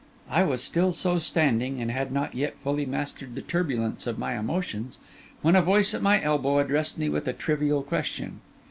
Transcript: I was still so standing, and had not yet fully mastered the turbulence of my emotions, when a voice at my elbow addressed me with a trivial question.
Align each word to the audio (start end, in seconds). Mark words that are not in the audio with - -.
I 0.31 0.45
was 0.45 0.63
still 0.63 0.93
so 0.93 1.19
standing, 1.19 1.79
and 1.79 1.91
had 1.91 2.11
not 2.11 2.33
yet 2.33 2.57
fully 2.63 2.87
mastered 2.87 3.35
the 3.35 3.43
turbulence 3.43 4.07
of 4.07 4.17
my 4.17 4.35
emotions, 4.35 4.97
when 5.43 5.55
a 5.55 5.61
voice 5.61 5.93
at 5.93 6.01
my 6.01 6.19
elbow 6.23 6.57
addressed 6.57 6.97
me 6.97 7.07
with 7.07 7.27
a 7.27 7.33
trivial 7.33 7.83
question. 7.83 8.41